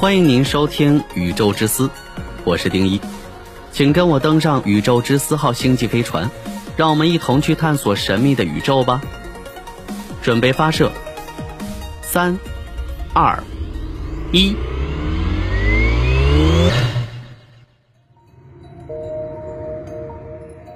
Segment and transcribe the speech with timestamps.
[0.00, 1.88] 欢迎您收听《宇宙之思》，
[2.44, 3.00] 我是丁一，
[3.72, 6.30] 请跟我登上宇宙之思号星际飞船，
[6.76, 9.02] 让我们一同去探索神秘的宇宙吧。
[10.22, 10.92] 准备发射，
[12.00, 12.38] 三、
[13.12, 13.42] 二、
[14.30, 14.54] 一。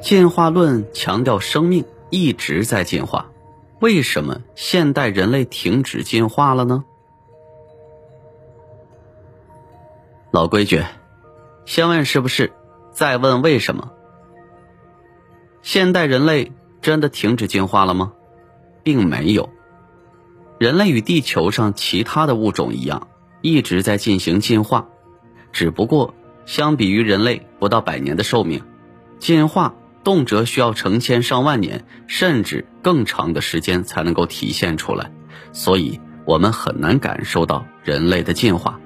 [0.00, 3.26] 进化论强调生命一直在进化，
[3.80, 6.84] 为什么现代人类停止进化了呢？
[10.32, 10.84] 老规矩，
[11.64, 12.52] 先问是不是，
[12.92, 13.90] 再问为什么。
[15.60, 18.12] 现代人类真的停止进化了吗？
[18.84, 19.50] 并没有。
[20.58, 23.08] 人类与地球上其他的物种一样，
[23.40, 24.86] 一直在进行进化，
[25.52, 26.14] 只不过
[26.46, 28.62] 相比于人类不到百年的寿命，
[29.18, 35.10] 进化动辄需要成千上万年，甚至更长的时间才能够体现出来，
[35.52, 38.79] 所以我们很难感受到人类的进化。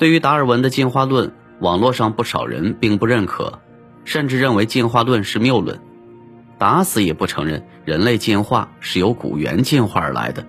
[0.00, 3.60] 对于达尔文的进化论，网络上不少人并不认可，
[4.06, 5.78] 甚至认为进化论是谬论，
[6.56, 10.46] 打死也不承认人类进化是由古猿进化而来的，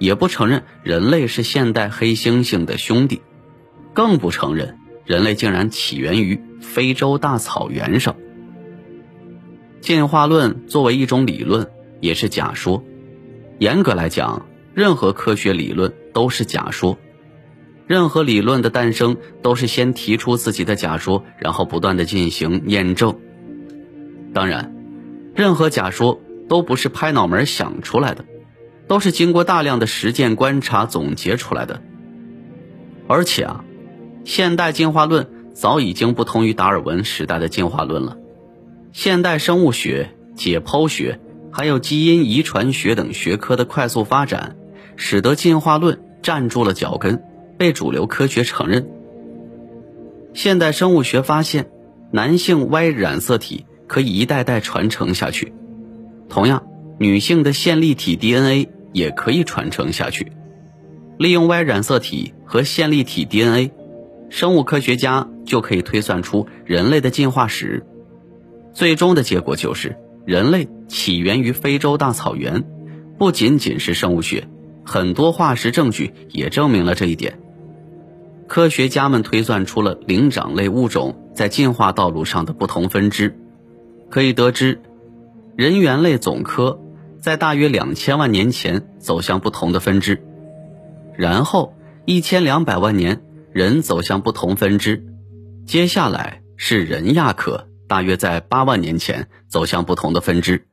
[0.00, 3.22] 也不承认人类是现代黑猩猩的兄弟，
[3.94, 4.76] 更不承认
[5.06, 8.16] 人类竟然起源于非洲大草原上。
[9.80, 12.82] 进化论作为一种理论，也是假说，
[13.60, 16.98] 严格来讲，任何科学理论都是假说。
[17.88, 23.16] 任何理论的诞生都是先提出自己的假说，然后不断的进行验证。
[24.34, 24.76] 当然，
[25.34, 28.26] 任何假说都不是拍脑门想出来的，
[28.86, 31.80] 都是经过大量的实践观察总结出来的。
[33.06, 33.64] 而且啊，
[34.26, 38.18] 现代进化论早已经不同于达尔文时代的进化论了。
[38.92, 44.56] 现代生物学、解剖学还有基因遗传学等学科的快速发展，
[44.96, 47.22] 使得进化论站住了脚跟。
[47.58, 48.88] 被主流科学承认。
[50.32, 51.70] 现代生物学发现，
[52.12, 55.52] 男性 Y 染色体可以一代代传承下去，
[56.28, 56.62] 同样，
[56.98, 60.32] 女性的线粒体 DNA 也可以传承下去。
[61.18, 63.72] 利用 Y 染色体和线粒体 DNA，
[64.30, 67.84] 生物科学家就可以推算出人类的进化史。
[68.72, 72.64] 最终的结果就是，人类起源于非洲大草原。
[73.18, 74.46] 不仅仅是生物学，
[74.84, 77.40] 很多化石证据也证明了这一点。
[78.48, 83.38] 科学家们推算出了灵长类物种在进化道路上的不同分支，
[84.10, 84.80] 可以得知，
[85.54, 86.80] 人猿类总科
[87.20, 90.24] 在大约两千万年前走向不同的分支，
[91.14, 91.74] 然后
[92.06, 93.20] 一千两百万年
[93.52, 95.04] 人走向不同分支，
[95.66, 100.66] 接下来是人亚科，大约在八万年前走向不同的分支，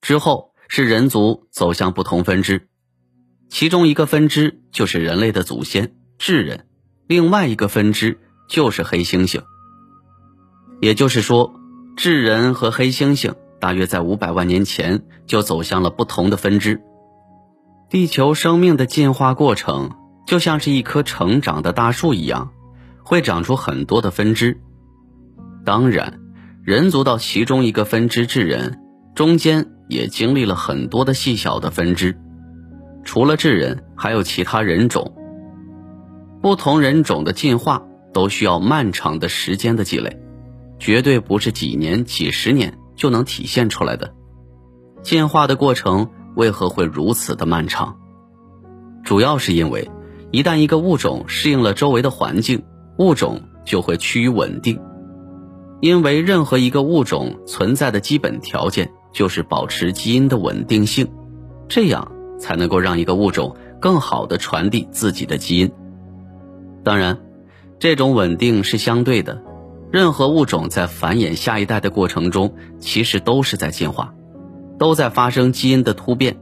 [0.00, 2.68] 之后是人族走向不同分支，
[3.48, 6.64] 其中一个分支就是人类的祖先智人。
[7.08, 9.40] 另外一个分支就是黑猩猩，
[10.82, 11.54] 也就是说，
[11.96, 16.82] 智人和黑猩猩大约在五百万年前就走向了不同的分支。
[17.88, 19.92] 地球生命的进化过程
[20.26, 22.50] 就像是一棵成长的大树一样，
[23.02, 24.60] 会长出很多的分支。
[25.64, 26.20] 当然，
[26.62, 28.80] 人族到其中一个分支智人，
[29.14, 32.18] 中间也经历了很多的细小的分支。
[33.02, 35.14] 除了智人，还有其他人种。
[36.40, 37.82] 不同人种的进化
[38.12, 40.20] 都需要漫长的时间的积累，
[40.78, 44.14] 绝对不是几年、几十年就能体现出来的。
[45.02, 47.96] 进化的过程为何会如此的漫长？
[49.04, 49.90] 主要是因为，
[50.30, 52.62] 一旦一个物种适应了周围的环境，
[52.98, 54.80] 物种就会趋于稳定。
[55.80, 61.08] 因为任何一个物种存在的基本条件就是保持基因的稳定性，
[61.68, 65.70] 这样才能够让一个物种更好的传递自己的基因。
[66.88, 67.18] 当然，
[67.78, 69.42] 这种稳定是相对的。
[69.92, 74.14] 任何物种在繁衍下一代的过程中，其实都是在进化，
[74.78, 76.38] 都在发生基因的突变。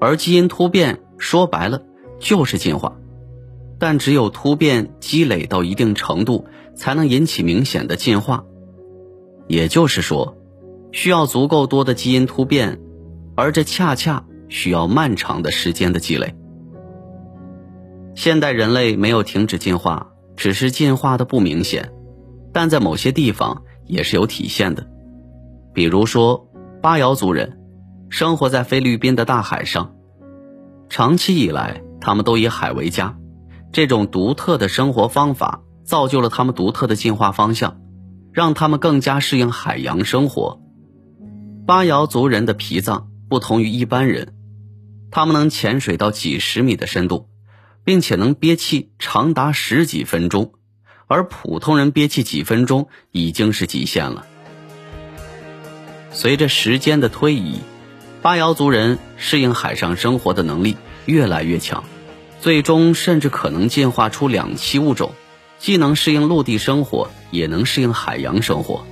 [0.00, 1.82] 而基因突变说白了
[2.18, 2.96] 就是进化。
[3.78, 8.46] 但只有突变积累到一定程度，才能引起明显的进化。
[9.48, 10.38] 也就是说，
[10.92, 12.80] 需要足够多的基因突变，
[13.36, 16.34] 而这恰恰需要漫长的时间的积累。
[18.14, 21.92] 现代人类没有停止进化，只是进化的不明显，
[22.52, 24.88] 但在某些地方也是有体现的。
[25.72, 26.48] 比如说，
[26.82, 27.60] 巴瑶族人
[28.08, 29.94] 生活在菲律宾的大海上，
[30.88, 33.16] 长期以来他们都以海为家，
[33.72, 37.80] 这种独特的生活方法造就了他们独特的进化方向，
[38.32, 40.60] 让他们更加适应海洋生活。
[41.66, 44.34] 巴瑶族人的脾脏不同于一般人，
[45.10, 47.28] 他们能潜水到几十米的深度。
[47.88, 50.52] 并且能憋气长达十几分钟，
[51.06, 54.26] 而普通人憋气几分钟已经是极限了。
[56.12, 57.60] 随着时间的推移，
[58.20, 60.76] 巴瑶族人适应海上生活的能力
[61.06, 61.82] 越来越强，
[62.42, 65.14] 最终甚至可能进化出两栖物种，
[65.58, 68.84] 既能适应陆地生活，也能适应海洋生活。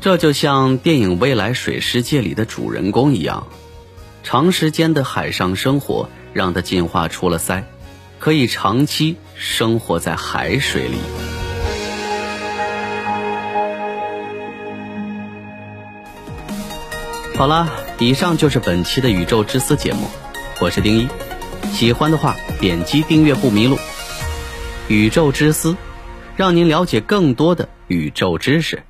[0.00, 3.46] 这就像电影《未来水世界》里的主人公一样，
[4.22, 7.64] 长时间的海上生活让他进化出了鳃，
[8.20, 10.96] 可以长期生活在海水里。
[17.34, 17.68] 好了，
[17.98, 20.08] 以上就是本期的宇宙之思节目，
[20.60, 21.08] 我是丁一，
[21.72, 23.76] 喜欢的话点击订阅不迷路。
[24.86, 25.76] 宇宙之思，
[26.36, 28.84] 让您了解更多的宇宙知识。